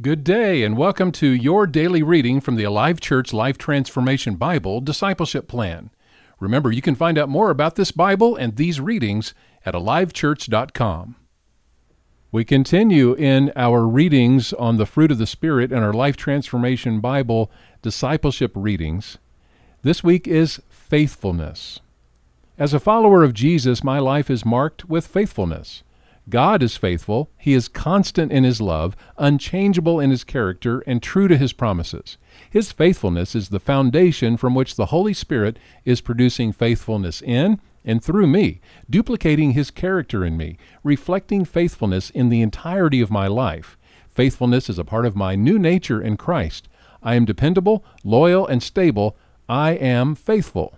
Good 0.00 0.24
day, 0.24 0.62
and 0.62 0.78
welcome 0.78 1.12
to 1.12 1.26
your 1.26 1.66
daily 1.66 2.02
reading 2.02 2.40
from 2.40 2.54
the 2.56 2.64
Alive 2.64 3.00
Church 3.00 3.34
Life 3.34 3.58
Transformation 3.58 4.36
Bible 4.36 4.80
Discipleship 4.80 5.46
Plan. 5.46 5.90
Remember, 6.38 6.72
you 6.72 6.80
can 6.80 6.94
find 6.94 7.18
out 7.18 7.28
more 7.28 7.50
about 7.50 7.74
this 7.74 7.90
Bible 7.90 8.34
and 8.34 8.56
these 8.56 8.80
readings 8.80 9.34
at 9.66 9.74
alivechurch.com. 9.74 11.16
We 12.32 12.44
continue 12.46 13.12
in 13.12 13.52
our 13.56 13.86
readings 13.86 14.54
on 14.54 14.78
the 14.78 14.86
fruit 14.86 15.10
of 15.10 15.18
the 15.18 15.26
Spirit 15.26 15.70
in 15.70 15.82
our 15.82 15.92
Life 15.92 16.16
Transformation 16.16 17.00
Bible 17.00 17.50
discipleship 17.82 18.52
readings. 18.54 19.18
This 19.82 20.02
week 20.02 20.26
is 20.26 20.62
faithfulness. 20.70 21.80
As 22.56 22.72
a 22.72 22.80
follower 22.80 23.22
of 23.22 23.34
Jesus, 23.34 23.84
my 23.84 23.98
life 23.98 24.30
is 24.30 24.46
marked 24.46 24.88
with 24.88 25.06
faithfulness. 25.06 25.82
God 26.30 26.62
is 26.62 26.76
faithful. 26.76 27.30
He 27.36 27.54
is 27.54 27.68
constant 27.68 28.30
in 28.30 28.44
his 28.44 28.60
love, 28.60 28.96
unchangeable 29.18 29.98
in 29.98 30.10
his 30.10 30.24
character, 30.24 30.80
and 30.86 31.02
true 31.02 31.28
to 31.28 31.36
his 31.36 31.52
promises. 31.52 32.16
His 32.48 32.72
faithfulness 32.72 33.34
is 33.34 33.48
the 33.48 33.60
foundation 33.60 34.36
from 34.36 34.54
which 34.54 34.76
the 34.76 34.86
Holy 34.86 35.12
Spirit 35.12 35.58
is 35.84 36.00
producing 36.00 36.52
faithfulness 36.52 37.20
in 37.20 37.60
and 37.84 38.02
through 38.02 38.26
me, 38.26 38.60
duplicating 38.88 39.52
his 39.52 39.70
character 39.70 40.24
in 40.24 40.36
me, 40.36 40.56
reflecting 40.84 41.44
faithfulness 41.44 42.10
in 42.10 42.28
the 42.28 42.42
entirety 42.42 43.00
of 43.00 43.10
my 43.10 43.26
life. 43.26 43.76
Faithfulness 44.08 44.68
is 44.68 44.78
a 44.78 44.84
part 44.84 45.06
of 45.06 45.16
my 45.16 45.34
new 45.34 45.58
nature 45.58 46.00
in 46.00 46.16
Christ. 46.16 46.68
I 47.02 47.14
am 47.14 47.24
dependable, 47.24 47.84
loyal, 48.04 48.46
and 48.46 48.62
stable. 48.62 49.16
I 49.48 49.72
am 49.72 50.14
faithful. 50.14 50.76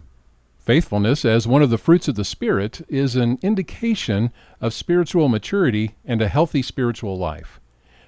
Faithfulness, 0.65 1.25
as 1.25 1.49
one 1.49 1.61
of 1.61 1.71
the 1.71 1.79
fruits 1.79 2.07
of 2.07 2.15
the 2.15 2.25
Spirit, 2.25 2.83
is 2.89 3.17
an 3.17 3.37
indication 3.43 4.31
of 4.61 4.73
spiritual 4.73 5.29
maturity 5.29 5.97
and 6.05 6.23
a 6.23 6.29
healthy 6.29 6.63
spiritual 6.63 7.19
life. 7.19 7.59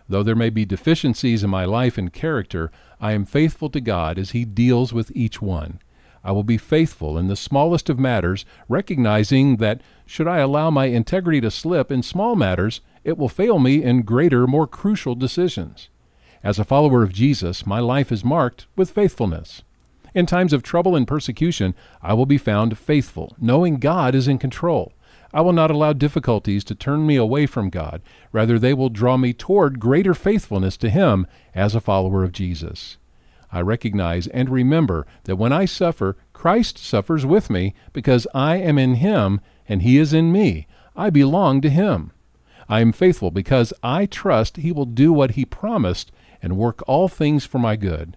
Though 0.09 0.23
there 0.23 0.37
may 0.37 0.51
be 0.51 0.65
deficiencies 0.65 1.43
in 1.43 1.51
my 1.51 1.65
life 1.65 1.99
and 1.99 2.13
character, 2.13 2.71
I 3.01 3.11
am 3.11 3.25
faithful 3.25 3.71
to 3.71 3.81
God 3.81 4.21
as 4.21 4.31
He 4.31 4.45
deals 4.45 4.93
with 4.93 5.11
each 5.17 5.43
one. 5.43 5.81
I 6.23 6.31
will 6.31 6.45
be 6.45 6.57
faithful 6.57 7.19
in 7.19 7.27
the 7.27 7.35
smallest 7.35 7.91
of 7.91 7.99
matters, 7.99 8.45
recognizing 8.69 9.57
that 9.57 9.81
should 10.07 10.29
I 10.29 10.39
allow 10.39 10.71
my 10.71 10.87
integrity 10.87 11.41
to 11.41 11.51
slip 11.51 11.91
in 11.91 12.05
small 12.05 12.37
matters, 12.37 12.81
it 13.03 13.19
will 13.19 13.29
fail 13.29 13.59
me 13.59 13.83
in 13.83 14.03
greater, 14.03 14.47
more 14.47 14.69
crucial 14.69 15.17
decisions. 15.17 15.89
As 16.45 16.61
a 16.61 16.65
follower 16.65 17.03
of 17.03 17.13
Jesus, 17.13 17.67
my 17.67 17.81
life 17.81 18.13
is 18.13 18.25
marked 18.25 18.69
with 18.77 18.93
faithfulness. 18.93 19.65
In 20.15 20.27
times 20.27 20.53
of 20.53 20.63
trouble 20.63 20.95
and 20.95 21.09
persecution, 21.09 21.75
I 22.01 22.15
will 22.15 22.27
be 22.27 22.39
found 22.39 22.79
faithful, 22.79 23.35
knowing 23.41 23.77
God 23.77 24.15
is 24.15 24.29
in 24.29 24.39
control. 24.39 24.93
I 25.33 25.41
will 25.41 25.53
not 25.53 25.73
allow 25.73 25.93
difficulties 25.93 26.63
to 26.65 26.77
turn 26.77 27.05
me 27.05 27.17
away 27.17 27.47
from 27.47 27.69
God. 27.69 28.01
Rather, 28.31 28.57
they 28.57 28.73
will 28.73 28.89
draw 28.89 29.17
me 29.17 29.33
toward 29.33 29.81
greater 29.81 30.15
faithfulness 30.15 30.77
to 30.77 30.89
Him 30.89 31.27
as 31.53 31.75
a 31.75 31.81
follower 31.81 32.23
of 32.23 32.31
Jesus. 32.31 32.97
I 33.51 33.61
recognize 33.61 34.29
and 34.29 34.49
remember 34.49 35.05
that 35.25 35.37
when 35.37 35.53
I 35.53 35.65
suffer, 35.65 36.17
Christ 36.33 36.79
suffers 36.79 37.27
with 37.27 37.51
me 37.51 37.75
because 37.93 38.29
I 38.33 38.57
am 38.57 38.79
in 38.79 38.95
Him 38.95 39.41
and 39.69 39.83
He 39.83 39.99
is 39.99 40.13
in 40.13 40.31
me. 40.31 40.69
I 40.95 41.11
belong 41.11 41.61
to 41.63 41.71
Him. 41.71 42.13
I 42.69 42.81
am 42.81 42.93
faithful 42.93 43.33
because 43.33 43.73
I 43.83 44.07
trust 44.07 44.59
He 44.59 44.71
will 44.71 44.87
do 44.87 45.13
what 45.13 45.33
He 45.33 45.45
promised 45.45 46.13
and 46.41 46.57
work 46.57 46.83
all 46.87 47.09
things 47.09 47.45
for 47.45 47.59
my 47.59 47.75
good. 47.75 48.17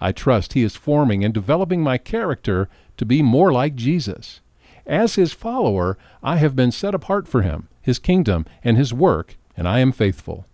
I 0.00 0.12
trust 0.12 0.52
He 0.52 0.62
is 0.62 0.76
forming 0.76 1.24
and 1.24 1.34
developing 1.34 1.82
my 1.82 1.98
character 1.98 2.68
to 2.96 3.04
be 3.04 3.22
more 3.22 3.52
like 3.52 3.74
Jesus. 3.74 4.40
As 4.86 5.16
His 5.16 5.32
follower, 5.32 5.98
I 6.22 6.36
have 6.36 6.56
been 6.56 6.72
set 6.72 6.94
apart 6.94 7.28
for 7.28 7.42
Him, 7.42 7.68
His 7.82 7.98
kingdom, 7.98 8.46
and 8.62 8.76
His 8.76 8.94
work, 8.94 9.36
and 9.56 9.68
I 9.68 9.80
am 9.80 9.92
faithful. 9.92 10.46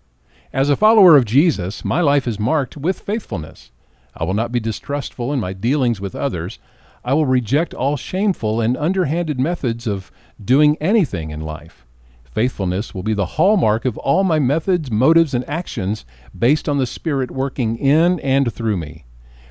As 0.52 0.70
a 0.70 0.76
follower 0.76 1.16
of 1.16 1.24
Jesus, 1.24 1.84
my 1.84 2.00
life 2.00 2.26
is 2.26 2.38
marked 2.38 2.76
with 2.76 3.00
faithfulness. 3.00 3.70
I 4.16 4.24
will 4.24 4.34
not 4.34 4.52
be 4.52 4.60
distrustful 4.60 5.32
in 5.32 5.40
my 5.40 5.52
dealings 5.52 6.00
with 6.00 6.14
others. 6.14 6.58
I 7.04 7.12
will 7.14 7.26
reject 7.26 7.74
all 7.74 7.96
shameful 7.96 8.60
and 8.60 8.76
underhanded 8.76 9.38
methods 9.40 9.86
of 9.86 10.12
doing 10.42 10.76
anything 10.80 11.30
in 11.30 11.40
life. 11.40 11.84
Faithfulness 12.24 12.94
will 12.94 13.02
be 13.02 13.14
the 13.14 13.26
hallmark 13.26 13.84
of 13.84 13.98
all 13.98 14.24
my 14.24 14.38
methods, 14.38 14.90
motives, 14.90 15.34
and 15.34 15.48
actions 15.48 16.04
based 16.36 16.68
on 16.68 16.78
the 16.78 16.86
Spirit 16.86 17.30
working 17.30 17.76
in 17.76 18.18
and 18.20 18.52
through 18.52 18.76
me. 18.76 19.04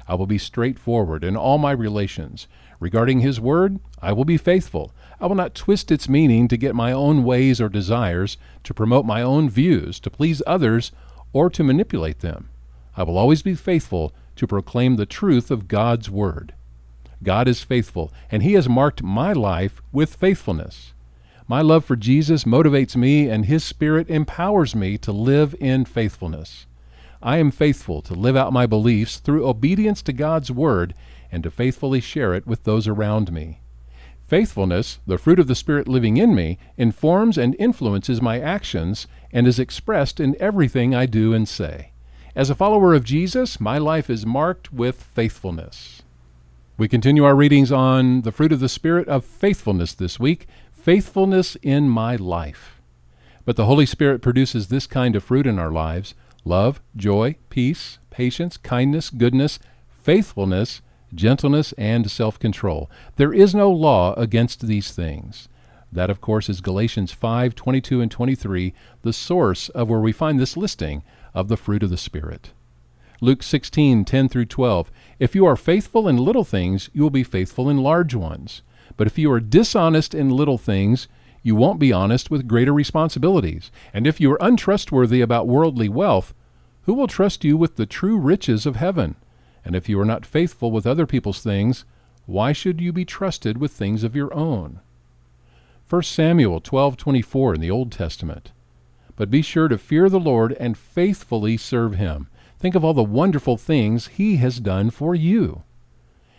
I 0.08 0.16
will 0.16 0.26
be 0.26 0.38
straightforward 0.38 1.24
in 1.24 1.36
all 1.38 1.58
my 1.58 1.72
relations. 1.72 2.48
Regarding 2.80 3.22
His 3.22 3.40
Word, 3.40 3.80
I 4.02 4.12
will 4.12 4.26
be 4.26 4.38
faithful. 4.38 4.94
I 5.20 5.28
will 5.28 5.36
not 5.36 5.56
twist 5.56 5.92
its 5.92 6.10
meaning 6.10 6.48
to 6.50 6.58
get 6.58 6.76
my 6.76 6.92
own 6.92 7.24
ways 7.24 7.62
or 7.62 7.70
desires, 7.70 8.38
to 8.64 8.74
promote 8.74 9.06
my 9.06 9.22
own 9.22 9.50
views, 9.50 10.00
to 10.02 10.10
please 10.10 10.42
others, 10.46 10.92
or 11.32 11.50
to 11.50 11.64
manipulate 11.64 12.20
them. 12.20 12.50
I 12.98 13.04
will 13.04 13.18
always 13.18 13.42
be 13.42 13.56
faithful 13.56 14.14
to 14.36 14.48
proclaim 14.48 14.96
the 14.96 15.06
truth 15.06 15.50
of 15.50 15.68
God's 15.68 16.10
Word. 16.10 16.54
God 17.24 17.48
is 17.48 17.64
faithful, 17.64 18.12
and 18.30 18.44
He 18.44 18.54
has 18.54 18.68
marked 18.68 19.02
my 19.02 19.32
life 19.32 19.82
with 19.92 20.16
faithfulness. 20.16 20.94
My 21.48 21.62
love 21.62 21.86
for 21.86 21.96
Jesus 21.96 22.44
motivates 22.44 22.96
me, 22.96 23.30
and 23.30 23.46
His 23.46 23.64
Spirit 23.64 24.10
empowers 24.10 24.76
me 24.76 24.98
to 25.00 25.12
live 25.12 25.56
in 25.60 25.86
faithfulness. 25.86 26.66
I 27.24 27.38
am 27.38 27.52
faithful 27.52 28.02
to 28.02 28.14
live 28.14 28.36
out 28.36 28.52
my 28.52 28.66
beliefs 28.66 29.18
through 29.18 29.48
obedience 29.48 30.02
to 30.04 30.14
God's 30.14 30.52
Word 30.52 30.94
and 31.32 31.42
to 31.44 31.50
faithfully 31.50 32.02
share 32.02 32.34
it 32.34 32.46
with 32.46 32.66
those 32.66 32.86
around 32.86 33.32
me. 33.32 33.62
Faithfulness, 34.28 35.00
the 35.08 35.18
fruit 35.18 35.40
of 35.40 35.48
the 35.48 35.56
Spirit 35.56 35.88
living 35.88 36.18
in 36.18 36.36
me, 36.36 36.58
informs 36.76 37.38
and 37.38 37.56
influences 37.58 38.22
my 38.22 38.42
actions 38.42 39.08
and 39.32 39.48
is 39.48 39.58
expressed 39.58 40.20
in 40.20 40.36
everything 40.38 40.94
I 40.94 41.06
do 41.06 41.34
and 41.34 41.48
say. 41.48 41.92
As 42.36 42.50
a 42.50 42.56
follower 42.56 42.94
of 42.94 43.06
Jesus, 43.06 43.58
my 43.60 43.78
life 43.78 44.10
is 44.10 44.26
marked 44.26 44.74
with 44.74 45.02
faithfulness. 45.02 46.02
We 46.78 46.90
continue 46.90 47.24
our 47.24 47.36
readings 47.36 47.72
on 47.72 48.24
the 48.24 48.34
fruit 48.34 48.52
of 48.52 48.60
the 48.60 48.68
Spirit 48.68 49.08
of 49.08 49.24
faithfulness 49.24 49.94
this 49.94 50.20
week 50.20 50.46
faithfulness 50.74 51.56
in 51.62 51.88
my 51.88 52.18
life. 52.18 52.82
But 53.46 53.56
the 53.56 53.66
Holy 53.66 53.86
Spirit 53.86 54.22
produces 54.22 54.68
this 54.68 54.86
kind 54.88 55.16
of 55.16 55.24
fruit 55.24 55.48
in 55.48 55.58
our 55.58 55.72
lives 55.72 56.14
love, 56.46 56.82
joy, 56.96 57.36
peace, 57.50 58.00
patience, 58.10 58.58
kindness, 58.58 59.10
goodness, 59.10 59.60
faithfulness, 59.90 60.82
gentleness, 61.14 61.74
and 61.78 62.10
self 62.10 62.40
control. 62.40 62.90
There 63.16 63.34
is 63.34 63.56
no 63.56 63.72
law 63.72 64.14
against 64.16 64.68
these 64.68 64.92
things. 64.92 65.48
That, 65.92 66.10
of 66.10 66.22
course, 66.22 66.50
is 66.50 66.62
Galatians 66.62 67.12
5 67.12 67.54
22 67.54 68.02
and 68.02 68.12
23, 68.12 68.74
the 69.04 69.14
source 69.14 69.70
of 69.70 69.90
where 69.90 70.00
we 70.00 70.12
find 70.12 70.40
this 70.40 70.58
listing 70.58 71.04
of 71.34 71.48
the 71.48 71.58
fruit 71.58 71.84
of 71.84 71.90
the 71.90 71.98
Spirit. 71.98 72.52
Luke 73.22 73.44
16 73.44 74.04
10 74.04 74.28
through 74.28 74.46
12. 74.46 74.92
If 75.20 75.36
you 75.36 75.46
are 75.46 75.56
faithful 75.56 76.08
in 76.08 76.18
little 76.18 76.44
things, 76.44 76.90
you 76.94 77.04
will 77.04 77.10
be 77.10 77.24
faithful 77.24 77.70
in 77.70 77.78
large 77.78 78.16
ones. 78.16 78.64
But 78.98 79.08
if 79.08 79.18
you 79.18 79.32
are 79.32 79.40
dishonest 79.40 80.14
in 80.14 80.30
little 80.30 80.58
things, 80.58 81.08
you 81.44 81.56
won't 81.56 81.80
be 81.80 81.94
honest 81.94 82.32
with 82.32 82.48
greater 82.48 82.74
responsibilities. 82.74 83.70
And 83.94 84.08
if 84.08 84.20
you 84.20 84.32
are 84.32 84.42
untrustworthy 84.42 85.22
about 85.22 85.48
worldly 85.48 85.90
wealth, 85.90 86.34
who 86.84 86.94
will 86.94 87.08
trust 87.08 87.44
you 87.44 87.58
with 87.58 87.76
the 87.76 87.86
true 87.86 88.18
riches 88.18 88.66
of 88.66 88.78
heaven? 88.78 89.16
And 89.64 89.76
if 89.76 89.88
you 89.88 90.00
are 90.00 90.06
not 90.06 90.26
faithful 90.26 90.72
with 90.72 90.88
other 90.88 91.06
people's 91.06 91.42
things, 91.42 91.86
why 92.26 92.54
should 92.54 92.82
you 92.82 92.94
be 92.94 93.06
trusted 93.06 93.58
with 93.58 93.72
things 93.72 94.04
of 94.04 94.16
your 94.16 94.34
own? 94.34 94.80
1 95.90 96.04
Samuel 96.04 96.62
12:24 96.62 97.56
in 97.56 97.62
the 97.62 97.72
Old 97.72 97.92
Testament. 97.92 98.52
But 99.16 99.30
be 99.30 99.42
sure 99.42 99.68
to 99.68 99.78
fear 99.78 100.10
the 100.10 100.20
Lord 100.20 100.54
and 100.60 100.78
faithfully 100.78 101.58
serve 101.58 101.96
him. 101.96 102.28
Think 102.58 102.76
of 102.76 102.84
all 102.84 102.94
the 102.94 103.04
wonderful 103.04 103.58
things 103.58 104.08
he 104.08 104.38
has 104.38 104.60
done 104.60 104.90
for 104.90 105.14
you. 105.14 105.64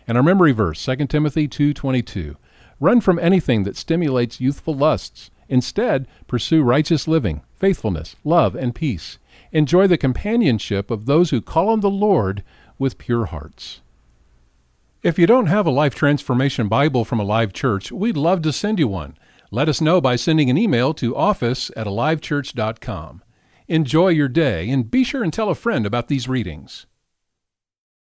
And 0.09 0.16
our 0.16 0.22
memory 0.22 0.53
verse, 0.53 0.81
2 0.81 1.09
Timothy 1.10 1.47
2:22. 1.47 2.37
Run 2.81 3.01
from 3.01 3.19
anything 3.19 3.65
that 3.65 3.77
stimulates 3.77 4.41
youthful 4.41 4.75
lusts. 4.75 5.31
Instead, 5.49 6.07
pursue 6.27 6.62
righteous 6.62 7.07
living, 7.07 7.43
faithfulness, 7.55 8.17
love, 8.25 8.55
and 8.55 8.75
peace. 8.75 9.19
Enjoy 9.53 9.87
the 9.87 9.99
companionship 9.99 10.91
of 10.91 11.07
those 11.07 11.31
who 11.31 11.41
call 11.41 11.69
on 11.69 11.81
the 11.81 11.91
Lord 11.91 12.43
with 12.79 12.99
pure 12.99 13.26
hearts. 13.26 13.81
If 15.03 15.19
you 15.19 15.26
don't 15.26 15.47
have 15.47 15.67
a 15.67 15.71
Life 15.71 15.94
Transformation 15.94 16.67
Bible 16.67 17.05
from 17.05 17.21
Alive 17.21 17.53
Church, 17.53 17.93
we'd 17.93 18.17
love 18.17 18.43
to 18.43 18.53
send 18.53 18.79
you 18.79 18.88
one. 18.88 19.19
Let 19.50 19.69
us 19.69 19.81
know 19.81 20.00
by 20.00 20.17
sending 20.17 20.49
an 20.50 20.59
email 20.59 20.94
to 20.94 21.15
office 21.15 21.70
at 21.77 21.87
alivechurch.com. 21.87 23.23
Enjoy 23.69 24.09
your 24.09 24.29
day 24.29 24.69
and 24.70 24.91
be 24.91 25.05
sure 25.05 25.23
and 25.23 25.32
tell 25.32 25.50
a 25.50 25.55
friend 25.55 25.87
about 25.87 26.09
these 26.09 26.29
readings. 26.29 26.87